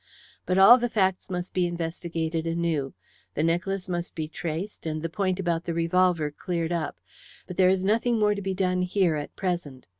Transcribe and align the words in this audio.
But 0.47 0.57
all 0.57 0.79
the 0.79 0.89
facts 0.89 1.29
must 1.29 1.53
be 1.53 1.67
investigated 1.67 2.47
anew. 2.47 2.95
The 3.35 3.43
necklace 3.43 3.87
must 3.87 4.15
be 4.15 4.27
traced, 4.27 4.87
and 4.87 5.03
the 5.03 5.09
point 5.13 5.39
about 5.39 5.65
the 5.65 5.75
revolver 5.75 6.31
cleared 6.31 6.71
up. 6.71 6.99
But 7.45 7.57
there 7.57 7.69
is 7.69 7.83
nothing 7.83 8.17
more 8.17 8.33
to 8.33 8.41
be 8.41 8.55
done 8.55 8.81
here 8.81 9.15
at 9.15 9.35
present. 9.35 9.85